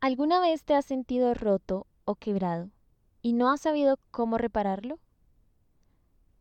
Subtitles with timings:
[0.00, 2.68] ¿Alguna vez te has sentido roto o quebrado
[3.22, 4.98] y no has sabido cómo repararlo?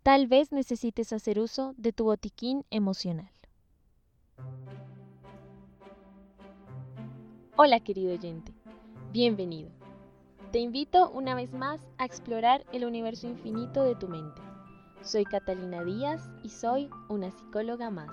[0.04, 3.32] Tal vez necesites hacer uso de tu botiquín emocional.
[7.56, 8.52] Hola querido oyente,
[9.14, 9.72] bienvenido.
[10.52, 14.42] Te invito una vez más a explorar el universo infinito de tu mente.
[15.02, 18.12] Soy Catalina Díaz y soy una psicóloga más.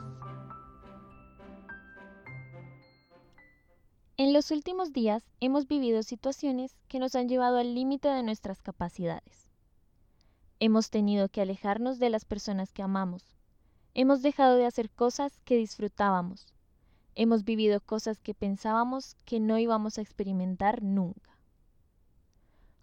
[4.19, 8.61] En los últimos días hemos vivido situaciones que nos han llevado al límite de nuestras
[8.61, 9.49] capacidades.
[10.61, 13.25] Hemos tenido que alejarnos de las personas que amamos.
[13.95, 16.47] Hemos dejado de hacer cosas que disfrutábamos.
[17.15, 21.39] Hemos vivido cosas que pensábamos que no íbamos a experimentar nunca.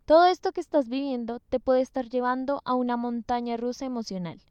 [0.06, 4.42] Todo esto que estás viviendo te puede estar llevando a una montaña rusa emocional,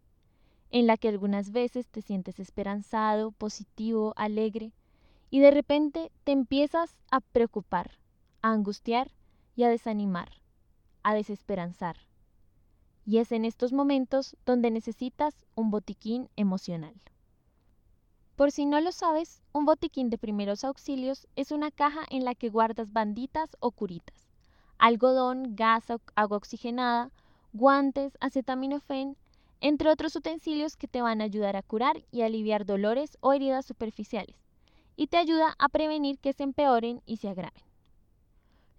[0.71, 4.73] en la que algunas veces te sientes esperanzado, positivo, alegre,
[5.31, 7.99] y de repente te empiezas a preocupar,
[8.43, 9.11] a angustiar
[9.57, 10.31] y a desanimar,
[11.03, 11.97] a desesperanzar.
[13.05, 16.95] Y es en estos momentos donde necesitas un botiquín emocional.
[18.37, 22.35] Por si no lo sabes, un botiquín de primeros auxilios es una caja en la
[22.35, 24.29] que guardas banditas o curitas,
[24.79, 27.11] algodón, gas, agua oxigenada,
[27.53, 29.17] guantes, acetaminofén,
[29.61, 33.67] entre otros utensilios que te van a ayudar a curar y aliviar dolores o heridas
[33.67, 34.48] superficiales
[34.99, 37.63] y te ayuda a prevenir que se empeoren y se agraven.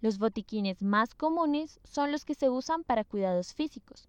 [0.02, 4.06] Los botiquines más comunes son los que se usan para cuidados físicos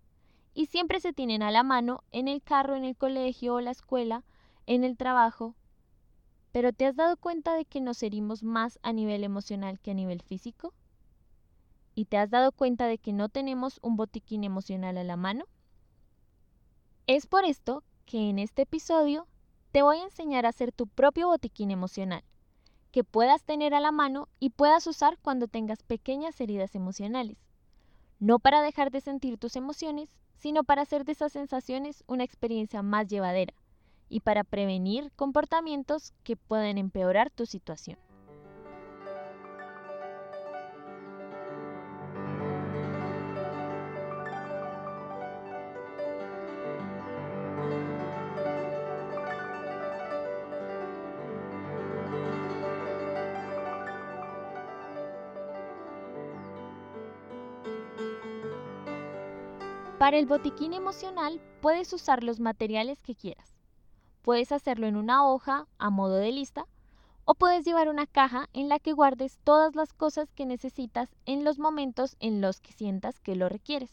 [0.54, 3.72] y siempre se tienen a la mano en el carro, en el colegio o la
[3.72, 4.26] escuela,
[4.66, 5.56] en el trabajo.
[6.52, 9.94] Pero ¿te has dado cuenta de que nos herimos más a nivel emocional que a
[9.94, 10.74] nivel físico?
[11.96, 15.46] ¿Y te has dado cuenta de que no tenemos un botiquín emocional a la mano?
[17.08, 19.30] Es por esto que en este episodio
[19.72, 22.24] te voy a enseñar a hacer tu propio botiquín emocional,
[22.92, 27.38] que puedas tener a la mano y puedas usar cuando tengas pequeñas heridas emocionales.
[28.20, 32.82] No para dejar de sentir tus emociones, sino para hacer de esas sensaciones una experiencia
[32.82, 33.54] más llevadera
[34.10, 37.98] y para prevenir comportamientos que pueden empeorar tu situación.
[60.02, 63.54] Para el botiquín emocional puedes usar los materiales que quieras.
[64.24, 66.66] Puedes hacerlo en una hoja a modo de lista
[67.24, 71.44] o puedes llevar una caja en la que guardes todas las cosas que necesitas en
[71.44, 73.92] los momentos en los que sientas que lo requieres.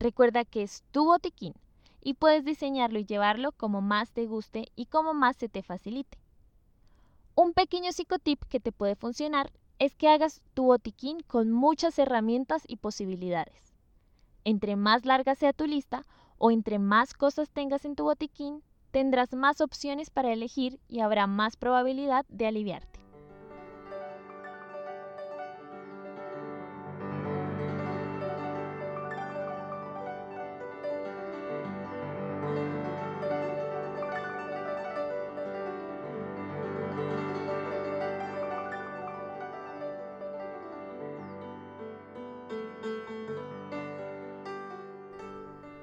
[0.00, 1.54] Recuerda que es tu botiquín
[2.02, 6.18] y puedes diseñarlo y llevarlo como más te guste y como más se te facilite.
[7.36, 12.64] Un pequeño psicotip que te puede funcionar es que hagas tu botiquín con muchas herramientas
[12.66, 13.73] y posibilidades.
[14.44, 16.04] Entre más larga sea tu lista
[16.36, 21.26] o entre más cosas tengas en tu botiquín, tendrás más opciones para elegir y habrá
[21.26, 22.93] más probabilidad de aliviarte.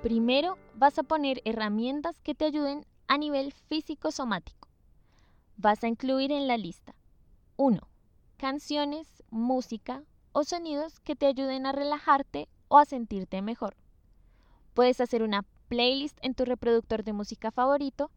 [0.02, 4.68] Primero vas a poner herramientas que te ayuden a nivel físico-somático.
[5.58, 6.96] Vas a incluir en la lista
[7.58, 7.80] 1.
[8.38, 13.76] Canciones, música o sonidos que te ayuden a relajarte o a sentirte mejor.
[14.74, 18.10] Puedes hacer una playlist en tu reproductor de música favorito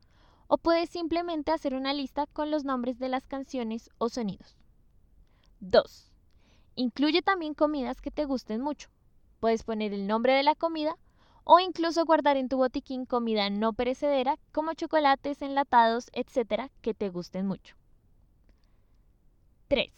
[0.46, 4.56] o puedes simplemente hacer una lista con los nombres de las canciones o sonidos.
[5.60, 6.12] 2.
[6.76, 8.88] Incluye también comidas que te gusten mucho.
[9.38, 10.96] Puedes poner el nombre de la comida
[11.44, 17.10] o incluso guardar en tu botiquín comida no perecedera como chocolates, enlatados, etcétera, que te
[17.10, 17.76] gusten mucho.
[19.68, 19.92] 3.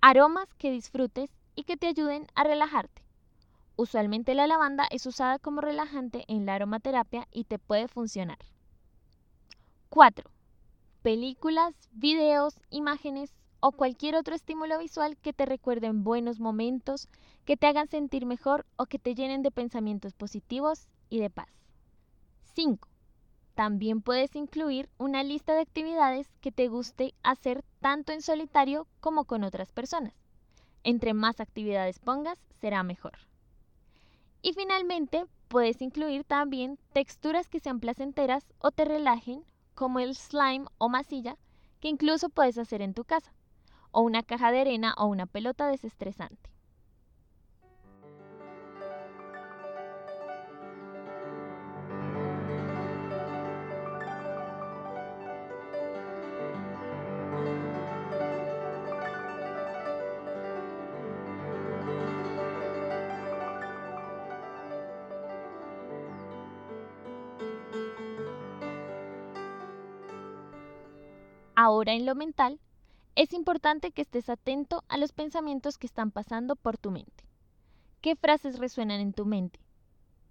[0.00, 3.02] Aromas que disfrutes y que te ayuden a relajarte.
[3.76, 8.38] Usualmente la lavanda es usada como relajante en la aromaterapia y te puede funcionar.
[9.88, 10.30] 4.
[11.02, 17.08] Películas, videos, imágenes o cualquier otro estímulo visual que te recuerden buenos momentos,
[17.44, 21.46] que te hagan sentir mejor o que te llenen de pensamientos positivos y de paz.
[22.54, 22.88] 5.
[23.54, 29.26] También puedes incluir una lista de actividades que te guste hacer tanto en solitario como
[29.26, 30.14] con otras personas.
[30.82, 33.16] Entre más actividades pongas, será mejor.
[34.42, 39.44] Y finalmente, puedes incluir también texturas que sean placenteras o te relajen,
[39.76, 41.36] como el slime o masilla,
[41.78, 43.32] que incluso puedes hacer en tu casa
[43.92, 46.50] o una caja de arena o una pelota desestresante.
[71.54, 72.58] Ahora en lo mental,
[73.14, 77.24] es importante que estés atento a los pensamientos que están pasando por tu mente.
[78.00, 79.60] ¿Qué frases resuenan en tu mente?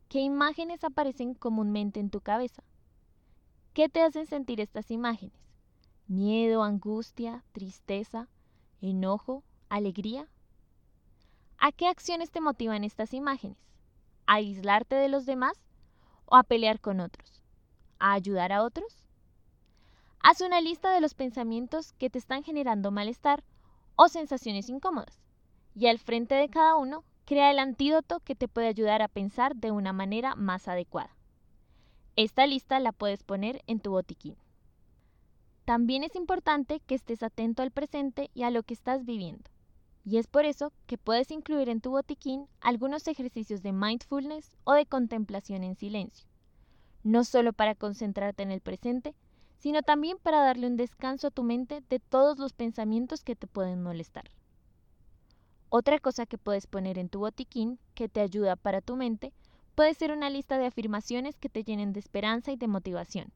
[0.09, 2.63] ¿Qué imágenes aparecen comúnmente en tu cabeza?
[3.73, 5.39] ¿Qué te hacen sentir estas imágenes?
[6.07, 8.27] ¿Miedo, angustia, tristeza,
[8.81, 10.27] enojo, alegría?
[11.57, 13.59] ¿A qué acciones te motivan estas imágenes?
[14.25, 15.53] ¿A aislarte de los demás
[16.25, 17.43] o a pelear con otros?
[17.99, 19.05] ¿A ayudar a otros?
[20.23, 23.44] Haz una lista de los pensamientos que te están generando malestar
[23.95, 25.19] o sensaciones incómodas
[25.75, 29.56] y al frente de cada uno crea el antídoto que te puede ayudar a pensar
[29.56, 31.15] de una manera más adecuada.
[32.15, 34.35] Esta lista la puedes poner en tu botiquín.
[35.65, 39.50] También es importante que estés atento al presente y a lo que estás viviendo.
[40.03, 44.74] Y es por eso que puedes incluir en tu botiquín algunos ejercicios de mindfulness o
[44.74, 46.27] de contemplación en silencio.
[47.03, 49.15] No solo para concentrarte en el presente,
[49.61, 53.45] sino también para darle un descanso a tu mente de todos los pensamientos que te
[53.45, 54.31] pueden molestar.
[55.69, 59.33] Otra cosa que puedes poner en tu botiquín que te ayuda para tu mente
[59.75, 63.31] puede ser una lista de afirmaciones que te llenen de esperanza y de motivación,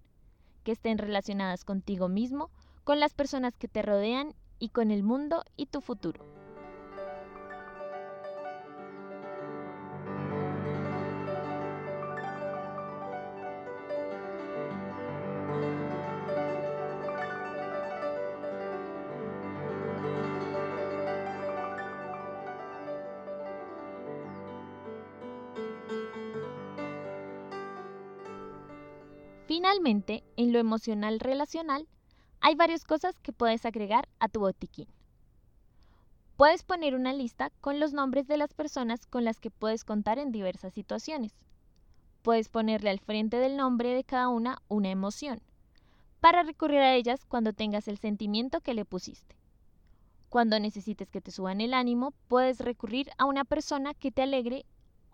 [0.63, 2.49] que estén relacionadas contigo mismo,
[2.83, 6.44] con las personas que te rodean y con el mundo y tu futuro.
[29.55, 31.87] Finalmente, en lo emocional relacional,
[32.41, 34.89] hay varias cosas que puedes agregar a tu botiquín.
[36.35, 40.19] Puedes poner una lista con los nombres de las personas con las que puedes contar
[40.19, 41.31] en diversas situaciones.
[42.21, 45.39] Puedes ponerle al frente del nombre de cada una una emoción,
[46.19, 49.37] para recurrir a ellas cuando tengas el sentimiento que le pusiste.
[50.27, 54.65] Cuando necesites que te suban el ánimo, puedes recurrir a una persona que te alegre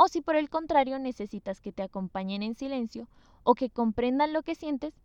[0.03, 3.07] o si por el contrario necesitas que te acompañen en silencio
[3.43, 4.95] o que comprendan lo que sientes,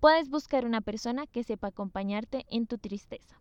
[0.00, 3.40] puedes buscar una persona que sepa acompañarte en tu tristeza.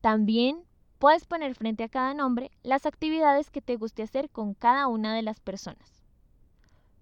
[0.00, 0.62] También
[1.00, 5.12] puedes poner frente a cada nombre las actividades que te guste hacer con cada una
[5.12, 6.04] de las personas.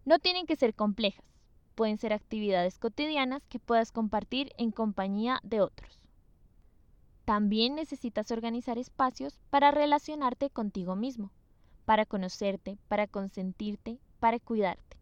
[0.07, 1.27] No tienen que ser complejas,
[1.75, 6.01] pueden ser actividades cotidianas que puedas compartir en compañía de otros.
[7.27, 11.31] También necesitas organizar espacios para relacionarte contigo mismo
[11.85, 14.97] para conocerte, para consentirte, para cuidarte.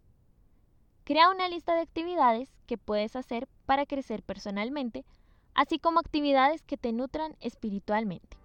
[1.04, 5.04] Crea una lista de actividades que puedes hacer para crecer personalmente,
[5.54, 8.36] así como actividades que te nutran espiritualmente.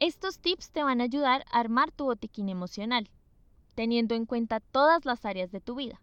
[0.00, 3.10] Estos tips te van a ayudar a armar tu botiquín emocional,
[3.74, 6.00] teniendo en cuenta todas las áreas de tu vida,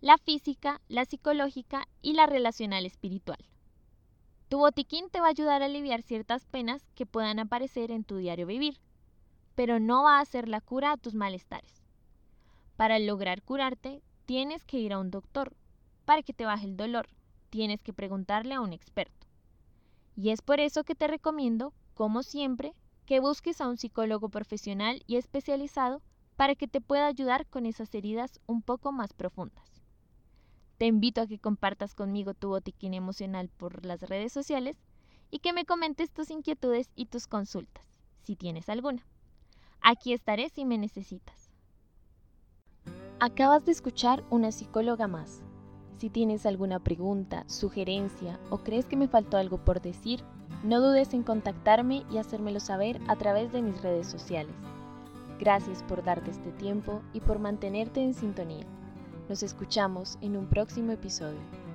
[0.00, 3.44] la física, la psicológica y la relacional espiritual.
[4.48, 8.16] Tu botiquín te va a ayudar a aliviar ciertas penas que puedan aparecer en tu
[8.16, 8.80] diario vivir,
[9.54, 11.84] pero no va a ser la cura a tus malestares.
[12.78, 15.54] Para lograr curarte, tienes que ir a un doctor.
[16.06, 17.10] Para que te baje el dolor,
[17.50, 19.26] tienes que preguntarle a un experto.
[20.16, 22.72] Y es por eso que te recomiendo, como siempre,
[23.06, 26.02] que busques a un psicólogo profesional y especializado
[26.36, 29.82] para que te pueda ayudar con esas heridas un poco más profundas.
[30.76, 34.76] Te invito a que compartas conmigo tu botiquín emocional por las redes sociales
[35.30, 37.86] y que me comentes tus inquietudes y tus consultas,
[38.22, 39.06] si tienes alguna.
[39.80, 41.50] Aquí estaré si me necesitas.
[43.18, 45.40] Acabas de escuchar una psicóloga más.
[45.96, 50.22] Si tienes alguna pregunta, sugerencia o crees que me faltó algo por decir,
[50.66, 54.54] no dudes en contactarme y hacérmelo saber a través de mis redes sociales.
[55.38, 58.66] Gracias por darte este tiempo y por mantenerte en sintonía.
[59.28, 61.65] Nos escuchamos en un próximo episodio.